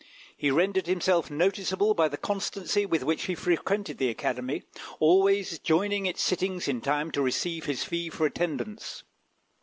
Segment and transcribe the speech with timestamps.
[0.35, 4.63] He rendered himself noticeable by the constancy with which he frequented the Academy,
[4.99, 9.03] always joining its sittings in time to receive his fee for attendance.